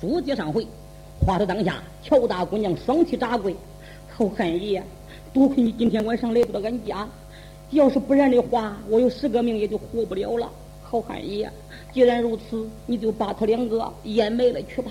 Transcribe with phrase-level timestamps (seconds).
[0.00, 0.66] 书接上回，
[1.26, 3.54] 话到当下，乔大姑娘双膝扎跪，
[4.08, 4.82] 好汉爷，
[5.30, 7.06] 多亏你今天晚上来不到俺家，
[7.72, 10.48] 要是不然的话，我有十个命也就活不了了。
[10.82, 11.50] 好汉爷，
[11.92, 14.90] 既然如此，你就把他两个掩埋了去吧。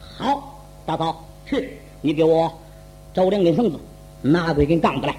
[0.00, 2.50] 好，大嫂，去，你给我
[3.12, 3.78] 找两根绳子，
[4.22, 5.14] 拿过一根杠子来。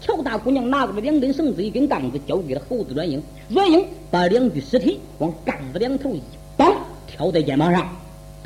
[0.00, 3.20] 乔大姑娘拿过了两根绳子，一根杠子，交给了猴子软英。
[3.48, 6.22] 软英把两具尸体往杠子两头一
[6.56, 6.72] 绑，
[7.08, 7.90] 挑在肩膀上。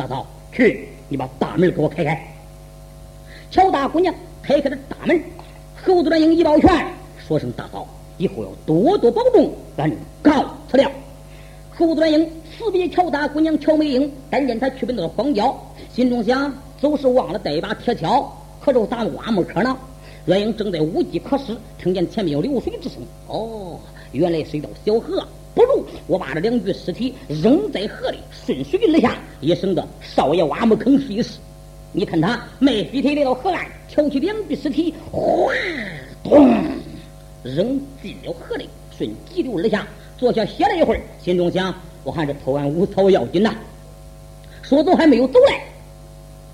[0.00, 2.18] 大嫂，去，你把大门给我开开。
[3.50, 5.22] 乔大姑娘开开了大门，
[5.84, 6.86] 猴子软英一抱拳，
[7.18, 7.86] 说声大嫂。
[8.16, 10.32] 以后要多多保重，俺告
[10.70, 10.90] 辞了。
[11.76, 15.54] 猴子软英辞别乔大姑娘乔美英，但见他去奔到了荒郊，
[15.92, 18.26] 心中想：走时忘了带一把铁锹，
[18.58, 19.76] 可着打挖木坑呢。
[20.24, 23.02] 软英正在无计可施，听见前面有流水之声。
[23.26, 23.78] 哦，
[24.12, 25.22] 原来是一道小河，
[26.10, 31.38] 我把这两具尸体扔在河里，顺水而下，也省得少爷挖木坑试一试。
[31.92, 35.20] 你看他迈飞腿来到河岸，挑起两具尸体，哗，
[36.24, 36.52] 咚。
[37.44, 39.86] 扔进了河里，顺急流而下，
[40.18, 41.72] 坐下歇了一会儿，心中想：
[42.02, 43.54] 我还是偷完五草要紧呐。
[44.62, 45.62] 说走还没有走来，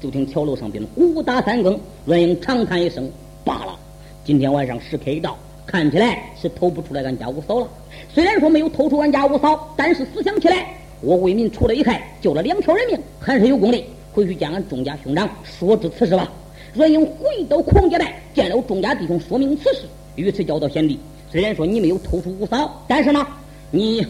[0.03, 3.11] 就听桥楼上边鼓打三更，阮英长叹一声
[3.43, 3.75] ：“罢了，
[4.23, 5.35] 今天晚上时刻一到，
[5.67, 7.69] 看起来是偷不出来俺家五嫂了。
[8.15, 10.67] 虽然说没有偷出俺家五嫂，但是思想起来，
[11.01, 13.85] 我为民除了一害，救了两条人命，还是有功的。
[14.13, 16.33] 回去见俺钟家兄长，说知此事吧。”
[16.73, 19.83] 阮英回到孔家来，见了钟家弟兄，说明此事。
[20.15, 20.99] 于是叫到贤弟，
[21.33, 23.27] 虽然说你没有偷出五嫂，但是呢，
[23.71, 24.07] 你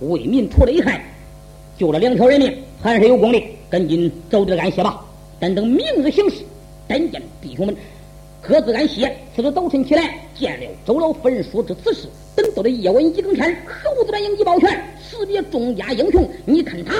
[0.00, 1.04] 为民除了一害，
[1.78, 3.42] 救了两条人命，还是有功的。
[3.68, 5.04] 赶紧早点安歇吧，
[5.38, 6.36] 但等明日行事。
[6.88, 7.76] 但见弟兄们
[8.48, 9.12] 各自安歇。
[9.34, 12.06] 次日早晨起来，见了周老夫人，说知此事。
[12.36, 16.28] 等到了夜晚一更天，猴子来迎一抱拳，辞别众家英雄。
[16.44, 16.94] 你看他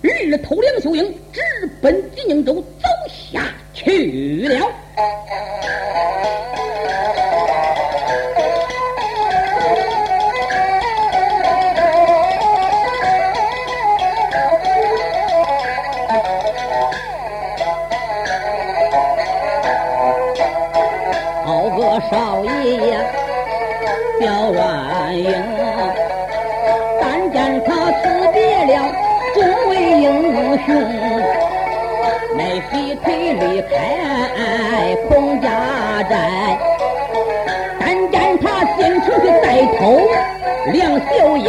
[0.00, 1.40] 日头梁秀英，直
[1.80, 4.66] 奔济宁州走下去了。
[24.22, 25.34] 表软英，
[27.00, 28.72] 但见他辞别了
[29.34, 30.06] 众位英
[30.64, 30.68] 雄，
[32.36, 32.40] 迈
[32.70, 35.50] 飞腿离开孔家
[36.08, 36.56] 寨，
[37.80, 39.80] 但见他进城去带头
[40.72, 41.48] 梁小英。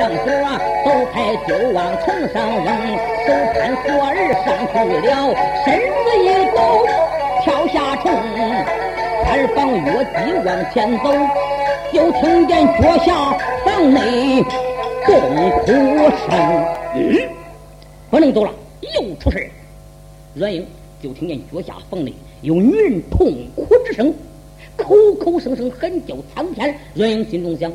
[0.00, 0.32] 根爬墙索，
[0.82, 2.68] 走开就往城上扔，
[3.26, 4.16] 手看锁儿
[4.46, 4.72] 上去
[5.06, 5.12] 了，
[5.62, 6.58] 身子一抖
[7.44, 8.10] 跳下城，
[9.26, 10.16] 二房越地
[10.46, 11.12] 往前走，
[11.92, 14.42] 就听见脚下房内
[15.04, 15.10] 痛
[15.60, 15.66] 哭
[16.30, 16.30] 声，
[16.94, 16.98] 嗯，
[18.08, 18.50] 不能走了，
[18.94, 19.50] 又出事
[20.32, 20.66] 阮英
[21.02, 22.10] 就听见脚下房内
[22.40, 24.14] 有女人痛哭之声。
[24.76, 27.70] 口口声声喊叫苍天，阮英心中想：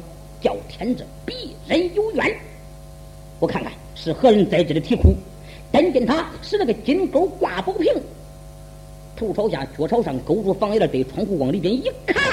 [0.45, 1.33] 叫天子鄙
[1.67, 2.31] 人有冤。
[3.39, 5.15] 我看看是何人在这里啼哭。
[5.71, 7.91] 但见他是那个金钩挂宝瓶，
[9.17, 12.23] 头朝下，脚朝上，勾住房檐对窗户往里边一看，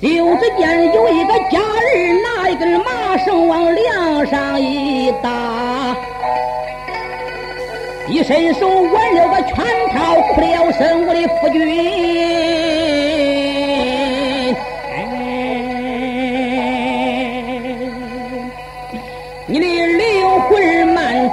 [0.00, 1.60] 就只见有一个家
[1.94, 5.96] 人拿一根麻绳往梁上一搭，
[8.08, 11.62] 一伸手挽了个拳套，哭了声：“我的夫君。”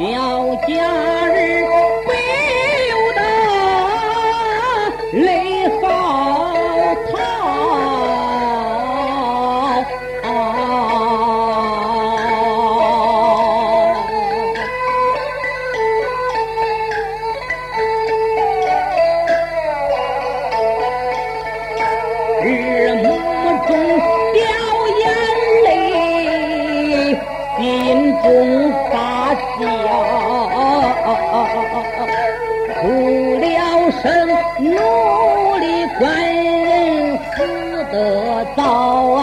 [0.00, 1.19] 小家。
[34.62, 39.19] 奴隶官人死得早，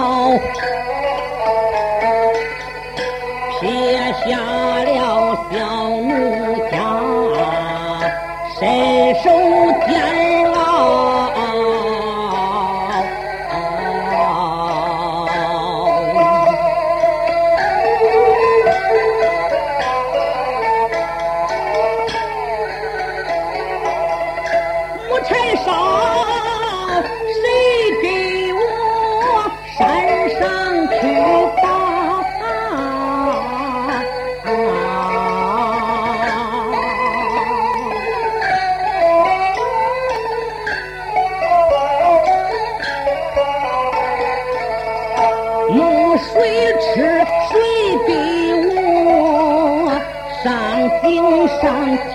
[51.61, 51.65] 上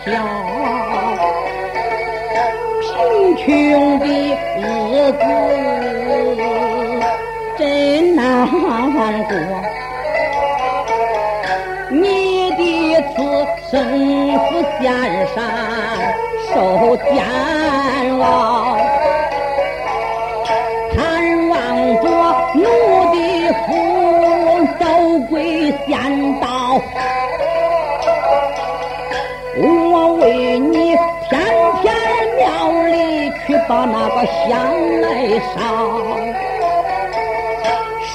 [0.04, 0.12] 挑？
[2.82, 3.46] 贫穷
[3.98, 4.04] 的
[4.58, 4.60] 日
[5.12, 5.22] 子
[7.58, 7.60] 真
[8.14, 8.22] 难
[9.24, 9.32] 过，
[11.90, 12.60] 你的
[13.14, 13.18] 子
[13.70, 13.72] 生
[14.36, 14.48] 死
[14.80, 14.82] 线
[15.34, 15.36] 上
[16.48, 16.52] 受
[16.96, 17.10] 煎
[18.20, 18.24] 熬，
[20.94, 20.96] 盼
[21.48, 21.52] 望
[22.02, 22.04] 着
[22.54, 22.60] 奴
[23.12, 23.16] 的
[23.66, 23.68] 父
[24.78, 24.82] 走
[25.30, 25.34] 归
[25.86, 25.90] 仙
[26.40, 26.44] 道。
[33.82, 34.48] 把那个香
[35.00, 35.06] 来
[35.56, 35.58] 烧，
[38.06, 38.14] 是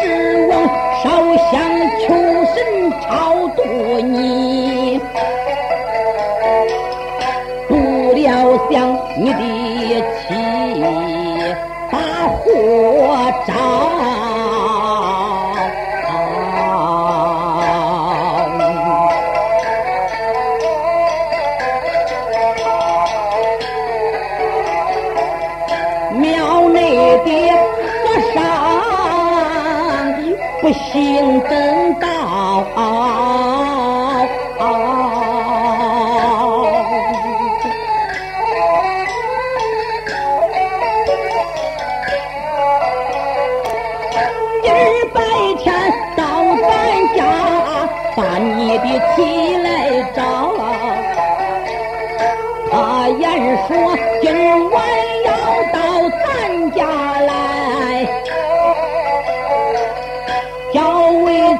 [0.00, 0.04] 指
[0.48, 0.52] 望
[1.04, 1.04] 烧
[1.52, 1.52] 香
[2.00, 2.04] 求
[2.52, 2.56] 神
[3.00, 3.06] 超
[3.54, 3.62] 度
[4.00, 4.18] 你，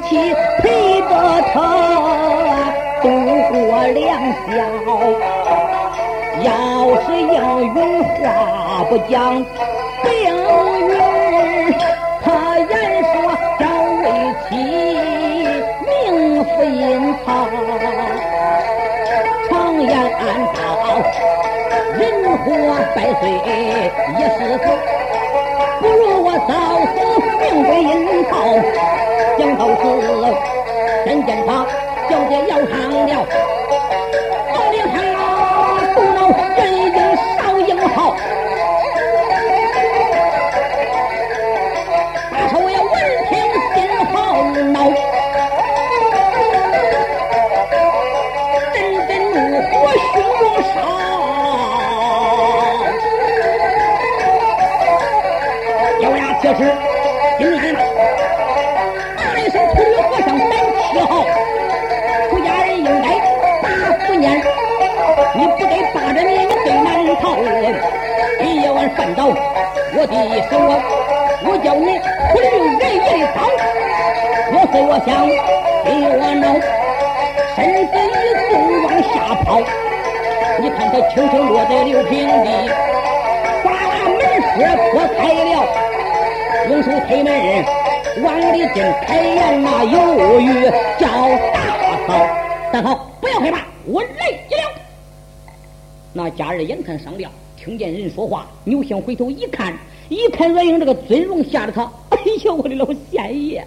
[0.09, 0.11] 妻
[0.63, 1.11] 陪着
[1.53, 1.55] 他
[3.03, 3.05] 度
[3.51, 3.55] 过
[3.89, 4.03] 良
[4.47, 4.51] 宵。
[6.43, 6.49] 要
[7.03, 7.33] 是应
[7.75, 8.15] 允话
[8.89, 9.15] 不讲，
[10.03, 10.27] 不应
[10.89, 10.93] 允，
[12.23, 12.27] 他
[12.59, 12.71] 言
[13.13, 13.15] 说
[13.59, 13.63] 叫
[14.03, 14.05] 为
[14.49, 14.53] 妻
[15.87, 15.89] 名
[16.45, 16.83] 副英
[17.25, 17.27] 豪。
[19.49, 19.91] 常言
[20.55, 20.59] 道，
[21.95, 22.01] 人
[22.39, 22.47] 活
[22.95, 23.23] 百岁
[24.19, 24.63] 也是死，
[25.81, 26.51] 不如我早
[26.93, 26.95] 死
[27.41, 27.93] 命归阴
[28.25, 28.33] 曹。
[29.39, 29.83] 讲到此，
[31.05, 31.67] 真见他
[32.09, 33.27] 小姐要上了，
[69.05, 70.13] 一夜晚饭到，我的
[70.49, 70.53] 手，
[71.45, 71.99] 我叫你
[72.33, 73.39] 苦灵人也的刀，
[74.51, 75.09] 我思我想，
[75.85, 76.45] 给我恼。
[77.55, 78.17] 身子一
[78.51, 78.53] 动
[78.85, 79.47] 往下跑，
[80.61, 82.49] 你看他轻轻落在六平地，
[83.63, 84.57] 哗啦门锁
[84.91, 85.55] 破开了，
[86.71, 87.29] 用手推门
[88.23, 90.47] 往里进，开言那犹豫
[90.99, 91.07] 叫
[91.53, 91.57] 大
[92.07, 92.11] 嫂，
[92.73, 92.87] 大嫂
[93.21, 94.73] 不要害怕，我来了。
[96.13, 99.77] 那家人眼看上吊，听见人说话，扭向回头一看，
[100.09, 103.67] 一看阮英这个尊容，吓得他， 哎呦我的老仙爷！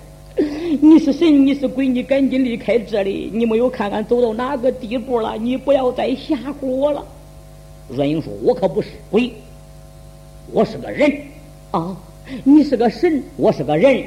[0.82, 3.30] 你是神，你是鬼，你赶紧离开这里！
[3.34, 5.36] 你没有看看走到哪个地步了？
[5.36, 7.04] 你不要再吓唬我了。
[7.90, 9.32] 阮英说：“我可不是鬼，
[10.52, 11.12] 我是个人
[11.72, 11.98] 啊！
[12.44, 14.04] 你是个神，我是个人，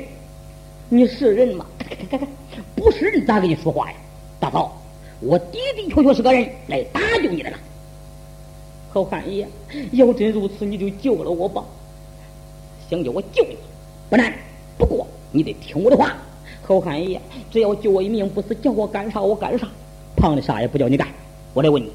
[0.88, 1.66] 你是人吗？
[1.78, 2.28] 看看看，
[2.76, 3.96] 不是人咋跟你说话呀？
[4.38, 4.70] 大嫂，
[5.20, 7.56] 我的的确确是个人来打救你的了。
[8.92, 9.46] 好汉爷，
[9.92, 11.64] 要真如此，你就救了我吧。
[12.88, 13.56] 想叫我救你，
[14.08, 14.32] 不难，
[14.76, 16.16] 不过。”你得听我的话，
[16.64, 17.20] 好汉爷，
[17.52, 19.68] 只要救我一命不死，叫我干啥我干啥。
[20.16, 21.06] 胖的啥也不叫你干。
[21.54, 21.88] 我来问你，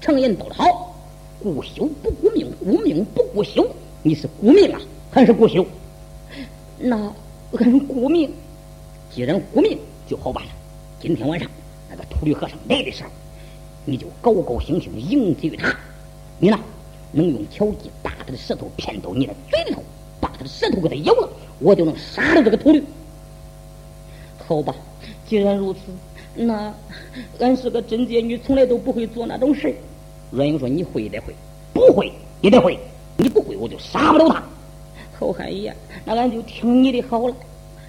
[0.00, 0.92] 常言道得好，
[1.40, 3.64] 顾修不顾命，顾命不顾修，
[4.02, 4.80] 你是顾命啊，
[5.12, 5.64] 还是顾修？
[6.78, 6.96] 那
[7.60, 8.28] 俺顾命。
[9.08, 10.50] 既然顾命，就好办了。
[10.98, 11.48] 今天晚上
[11.88, 13.10] 那个秃驴和尚来的时候，
[13.84, 15.72] 你就高高兴兴迎接他。
[16.38, 16.58] 你呢，
[17.12, 19.82] 能用巧计把他的舌头骗到你的嘴里头，
[20.20, 21.28] 把他的舌头给他咬了，
[21.60, 22.82] 我就能杀了这个秃驴。
[24.46, 24.74] 好吧，
[25.26, 25.80] 既然如此，
[26.34, 26.74] 那
[27.40, 29.74] 俺是个贞洁女，从来都不会做那种事。
[30.30, 31.32] 阮英说：“你会得会，
[31.72, 32.12] 不会
[32.42, 32.78] 也得会。
[33.16, 34.42] 你不会，我就杀不了他。”
[35.18, 35.72] 好汉爷，
[36.04, 37.34] 那俺就听你的好了。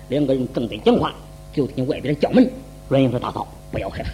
[0.10, 1.14] 两个人正在讲话，
[1.52, 2.48] 就听外边叫门。
[2.88, 4.10] 阮英说：“大嫂，不要害怕，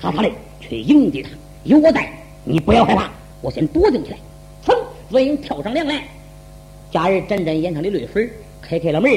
[0.00, 1.30] 擦擦泪去迎接他。
[1.64, 2.08] 有我在，
[2.44, 3.10] 你不要害怕。
[3.42, 4.18] 我先躲进去来。”
[4.64, 4.74] 噌，
[5.10, 6.02] 阮英跳上梁来。
[6.90, 8.30] 家人沾沾眼上的泪水，
[8.62, 9.10] 开开了门。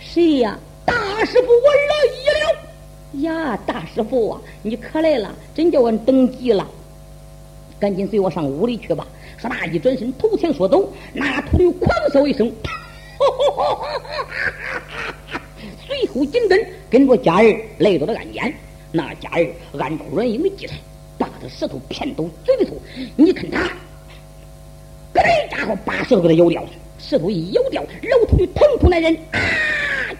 [0.00, 0.58] 谁呀？
[0.84, 2.58] 大师傅，我来了。
[3.22, 6.66] 呀，大师傅啊，你可来了，真叫俺等急了。
[7.78, 9.06] 赶紧随我上屋里去吧。
[9.38, 12.50] 说罢，一转身，头前说走，那秃驴狂笑一声，
[15.86, 18.54] 随后紧跟跟着家人来到了案间。
[18.92, 20.74] 那家人按照阮英的计策，
[21.36, 22.72] 把他舌头骗到嘴里头。
[23.14, 23.70] 你看他，
[25.12, 25.20] 这
[25.54, 26.68] 家伙把舌头给他咬掉了。
[26.98, 29.38] 舌头一咬掉，老秃驴疼痛难忍啊！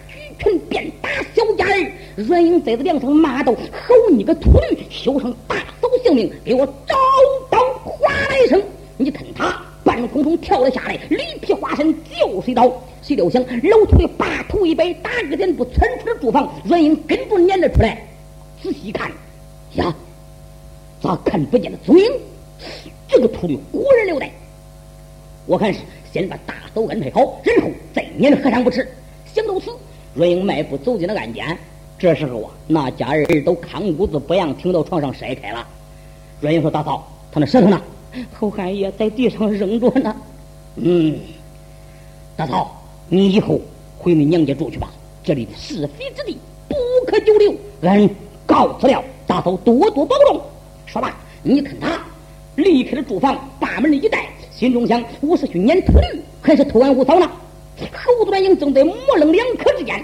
[0.07, 6.95] 举拳便打小家儿，阮英在这梁上骂道：“好你个秃驴，休想大嫂性命，给我招
[7.49, 8.61] 刀！”哗啦一声，
[8.95, 12.71] 你看他半空中跳了下来，里皮花身就是一刀。
[13.01, 18.05] 谁料想老秃驴把头一摆，打个点步窜出了住房，阮英跟着撵了出来。
[18.61, 19.11] 仔细看，
[21.07, 22.05] 咋看不见的踪影？
[23.07, 24.29] 这个秃驴果然留在。
[25.45, 25.79] 我看是
[26.11, 28.85] 先把大嫂安排好，然后再撵和尚不迟。
[29.33, 29.71] 想到此。
[30.13, 31.57] 阮英迈步走进了案间，
[31.97, 35.65] 这时候啊，那家人都看屋子不让停到床上筛开了。
[36.41, 37.81] 阮英说：“大嫂，他那舌头呢？”
[38.37, 40.13] 后汉爷在地上扔着呢。
[40.75, 41.17] 嗯，
[42.35, 43.61] 大嫂，你以后
[43.97, 44.91] 回你娘家住去吧，
[45.23, 46.37] 这里的是非之地，
[46.67, 47.53] 不可久留。
[47.81, 48.09] 俺
[48.45, 50.41] 告辞了，大嫂多多保重。
[50.87, 51.13] 说罢，
[51.43, 52.01] 你看他
[52.55, 57.29] 离开了住房，把门一带，心中想：我是去撵秃驴，还是偷俺五嫂呢？
[57.91, 60.03] 猴子阮英正在模棱两可之间，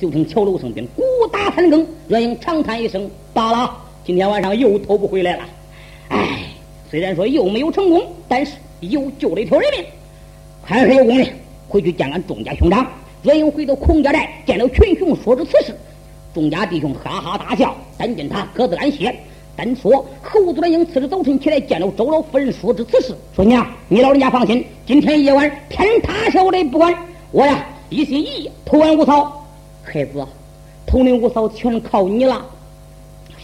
[0.00, 1.02] 就听桥楼上边鼓
[1.32, 1.86] 打三更。
[2.08, 5.44] 阮英长叹一声：“罢了，今天晚上又偷不回来了。
[6.08, 6.44] 唉，
[6.88, 9.84] 虽然说又没有成功，但是又救了一条人命，
[10.62, 11.26] 还是有功的。
[11.68, 12.86] 回去见俺钟家兄长。”
[13.24, 15.74] 阮英回到孔家寨，见了群雄，说着此事。
[16.34, 19.14] 众家弟兄哈哈大笑，但见他各自安歇。
[19.56, 26.92] 单说侯子兰英次日早晨起来见了周老夫人，说知此事，说娘，你老人家放心，今天夜晚天塌下来不管
[27.30, 29.46] 我呀，一心一意投俺五嫂。
[29.84, 30.26] 孩子，
[30.86, 32.44] 投你五嫂全靠你了，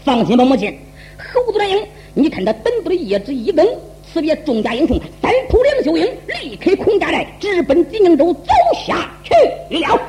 [0.05, 0.77] 放心吧，母亲。
[1.17, 3.65] 侯子兰英，你看他等不了叶子一更，
[4.13, 6.09] 辞别众家英雄，三扑两秀英，
[6.43, 8.51] 离开孔家寨，直奔锦宁州走
[8.85, 9.33] 下去
[9.77, 10.01] 了。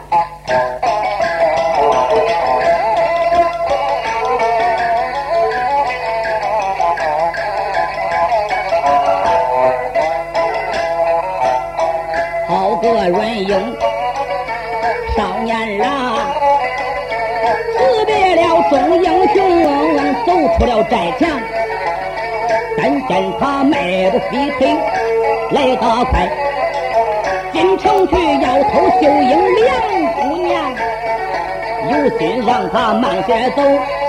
[15.15, 16.15] 少年郎，
[17.75, 19.37] 辞别了众英雄，
[20.25, 21.29] 走出了寨墙。
[22.77, 24.59] 但见他迈步飞腿
[25.51, 26.29] 来得快，
[27.51, 29.69] 进城去要偷秀英梁
[30.15, 30.51] 姑娘，
[31.91, 33.61] 有心让他慢些走，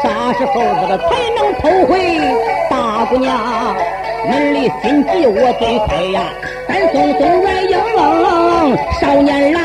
[0.02, 1.04] 啥时候这个才
[1.36, 1.92] 能偷回
[2.70, 3.36] 大姑娘？
[4.24, 6.22] 门里心急我最快呀，
[6.68, 7.66] 赶送送阮
[9.00, 9.60] 少年郎，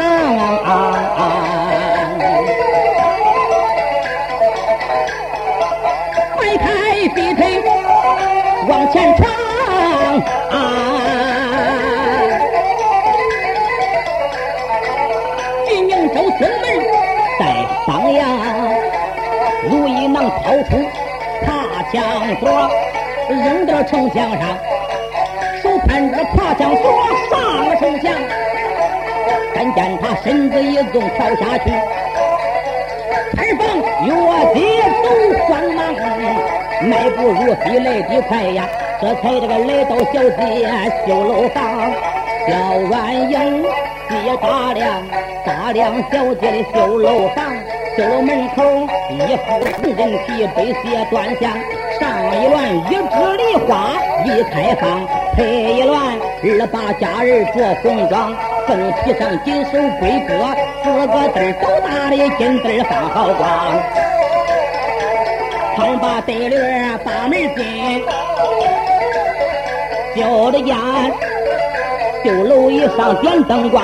[6.39, 6.65] 迈开
[7.15, 7.63] 飞腿
[8.67, 9.29] 往前闯。
[15.67, 16.63] 金宁州东门
[17.39, 17.41] 在
[17.85, 18.27] 方阳，
[19.69, 20.71] 如意囊掏出
[21.45, 21.45] 爬
[21.91, 21.95] 墙
[22.39, 22.43] 索，
[23.29, 24.41] 扔到城墙上，
[25.61, 26.81] 手攀着爬墙索
[27.29, 28.11] 上了城墙。
[29.77, 31.69] 见他身子一纵跳下去，
[33.35, 33.61] 开房
[34.07, 34.09] 越
[34.55, 34.59] 地
[35.03, 35.05] 走
[35.45, 35.79] 慌忙，
[36.81, 38.67] 迈步如飞来得快呀。
[38.99, 41.61] 这才这个来到小姐修楼房，
[42.47, 42.55] 小
[42.89, 43.61] 软英
[44.09, 45.03] 接打量，
[45.45, 47.45] 打量小姐的修楼房，
[47.95, 48.63] 修楼门口
[49.11, 49.45] 一副
[49.79, 51.53] 红人皮背鞋端详，
[51.99, 53.93] 上一乱一枝梨花
[54.25, 55.05] 一开放，
[55.35, 58.35] 配一乱二八佳人着红装。
[58.67, 60.35] 凤皮上金手龟脖，
[60.83, 63.47] 四个字儿斗大的金字儿放好光。
[65.77, 68.03] 方把对联把门进，
[70.17, 70.75] 小的家，
[72.25, 73.81] 就楼一上点灯光。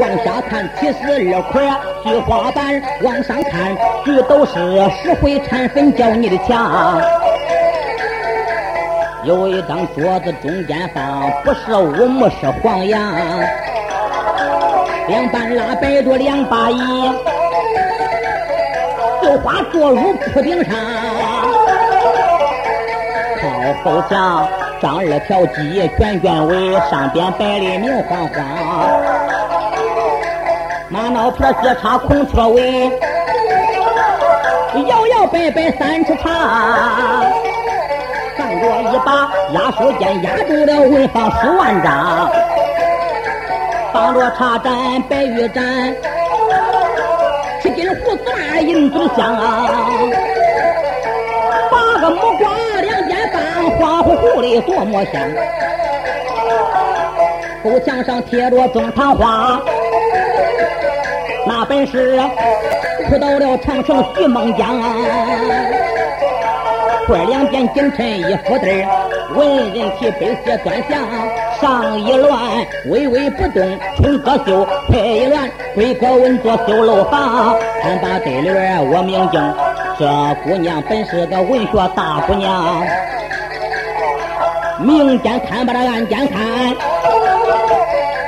[0.00, 1.62] 往下看七十二块
[2.02, 4.52] 菊花板，往上看这都是
[5.02, 6.98] 石灰掺粉浇你的墙。
[9.24, 13.00] 有一张桌子中间放，不是乌木是黄杨。
[15.06, 17.12] 两半拉摆着两把椅，
[19.22, 20.74] 绣花坐如铺顶上。
[23.40, 23.48] 靠
[23.84, 24.48] 后墙
[24.80, 28.44] 张二条鸡卷卷尾，上边摆的明晃晃。
[30.88, 32.90] 马脑皮斜插孔雀尾，
[34.88, 36.30] 摇摇摆摆三尺长。
[38.64, 42.30] 我一把压书间压住了文房十万张，
[43.92, 45.92] 放着茶盏、白玉盏，
[47.60, 48.22] 七斤胡子
[48.64, 49.36] 银子香，
[51.72, 52.50] 八个木瓜
[52.80, 55.20] 两间放，花乎乎的多么香。
[57.64, 59.60] 后墙上贴着中堂花，
[61.48, 62.20] 那本是
[63.08, 64.68] 哭到了长城徐梦江。
[67.06, 68.88] 块两边紧衬一副对儿，
[69.34, 70.98] 文人提杯写端详，
[71.60, 72.40] 上一乱
[72.86, 79.54] 微微不动，春歌秀配一乱，闺阁稳坐绣楼房，看把对联我明镜，
[79.98, 82.84] 这姑娘本是个文学大姑娘，
[84.80, 86.40] 明间看把这暗间看，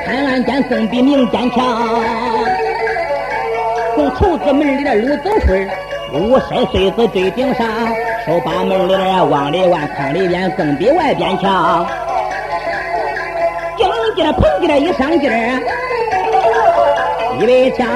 [0.05, 1.64] 看暗间更比明间强，
[3.94, 5.68] 从绸子门里的路走出儿，
[6.12, 7.66] 五筛穗子堆顶上。
[8.26, 8.94] 手把门里
[9.30, 11.87] 往里望，看里边更比外边强。
[13.76, 15.60] 进进来，捧进来，一上劲儿，
[17.38, 17.87] 一围墙，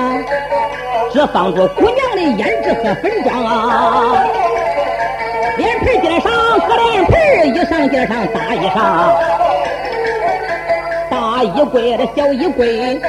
[1.11, 4.23] 只放着姑娘的胭脂和粉妆啊。
[5.57, 8.77] 脸盆进来上，搁脸盆一上劲上大衣裳，
[11.09, 13.01] 大衣柜的小衣柜，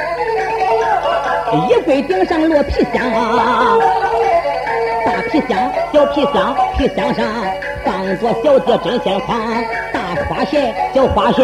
[1.68, 3.76] 衣柜顶上落皮箱啊。
[5.28, 7.26] 皮箱，小皮箱，皮箱上
[7.84, 9.38] 放着小姐针线筐，
[9.92, 11.42] 大花鞋，小花鞋，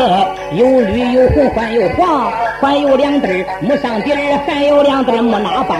[0.52, 5.78] 有绿有红，还有黄，还有两对木上底儿，还有两对木拿棒。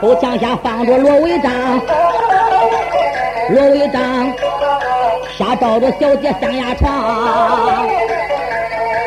[0.00, 1.52] 后墙下放着罗帷帐，
[3.50, 4.00] 罗帷帐
[5.36, 6.88] 下罩着小姐象牙床，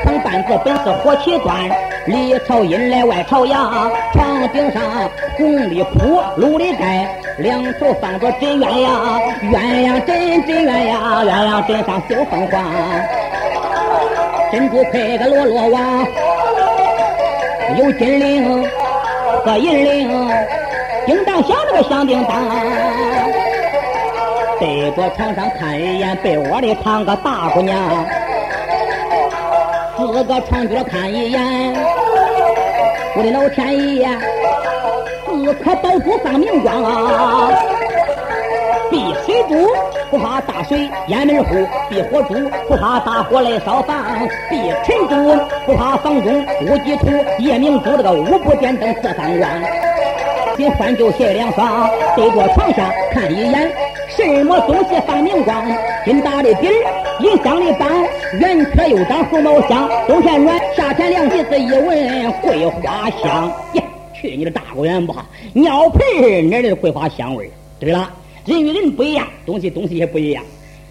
[0.04, 1.93] 床板子本是火漆砖。
[2.06, 4.82] 里朝阴来外朝阳，床顶上
[5.38, 8.90] 红里铺绿里盖，两头放着真鸳鸯，
[9.52, 12.62] 鸳鸯真真鸳鸯，鸳鸯枕上绣凤凰，
[14.52, 16.06] 珍珠配个罗罗网，
[17.78, 18.68] 有金铃
[19.46, 20.30] 和银铃，
[21.06, 22.36] 叮当响那个响叮当，
[24.60, 27.78] 对着床上看一眼，被窝里躺个大姑娘。
[29.96, 31.76] 四个床角看一眼，
[33.16, 34.08] 我的老天爷，
[35.26, 37.50] 四颗白珠放明光啊！
[38.90, 39.70] 避水珠
[40.10, 42.34] 不怕大水淹门户，避火珠
[42.68, 43.96] 不怕大火来烧房，
[44.50, 47.08] 避尘珠不怕房中无积土，
[47.40, 49.83] 夜明珠这个五不点灯四三光。
[50.72, 53.72] 换旧鞋两双，对着床下看一眼，
[54.10, 55.66] 什么东西放明光？
[56.06, 57.90] 金大的底儿，银镶的板，
[58.40, 59.90] 圆缺又长猴毛香。
[60.08, 63.52] 冬天暖，夏天凉，鼻子一闻桂花香。
[63.74, 65.26] 呀，去你的大果园吧！
[65.54, 67.50] 尿盆哪来的桂花香味
[67.80, 68.12] 对了，
[68.46, 70.44] 人与人不一样，东西东西也不一样。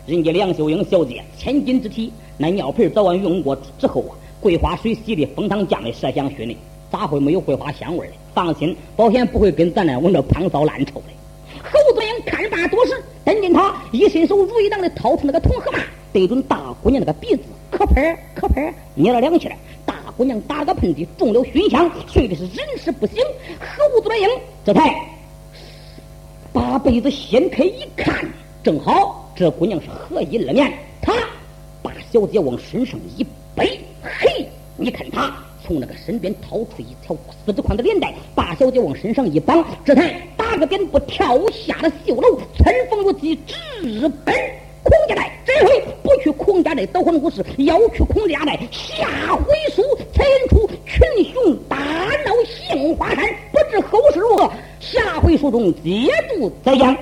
[0.06, 6.56] 人家梁秀英小姐千金之体，那尿盆早晚用过之后啊，桂花水洗的，蜂糖浆的，麝香熏的。
[6.92, 8.12] 咋会没有桂花香味呢？
[8.35, 11.05] 放心，保险不会跟咱那闻着胖骚烂臭的。
[11.64, 15.78] 猴子英看罢多时，瞪见他一伸手如意当的掏出那个铜盒嘛，
[16.12, 19.50] 对准大姑娘那个鼻子，磕拍磕拍捏了两下，
[19.87, 23.16] 大姑娘打了个喷嚏，中了熏香，睡的是人事不省。
[23.59, 24.28] 猴子英
[24.64, 24.94] 这才
[26.52, 28.26] 把被子掀开一看，
[28.62, 31.14] 正好这姑娘是合衣二面，他
[31.83, 33.24] 把小姐往身上一
[33.55, 35.33] 背，嘿，你看他。
[35.72, 44.35] 从那个身边掏出一条四指宽的连带，把小姐往身上一绑，这才打个点步跳下了绣楼，春风如急，直奔
[44.82, 45.32] 孔家寨。
[45.46, 49.82] 这回不去孔家寨捣黄故事，要去孔家寨下回书，
[50.12, 53.24] 才引出群雄大闹杏花山。
[53.50, 56.94] 不知后事如何，下回书中接着再讲。